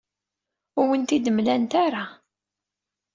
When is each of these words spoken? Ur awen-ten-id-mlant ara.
Ur 0.79 0.83
awen-ten-id-mlant 0.87 1.71
ara. 1.85 2.03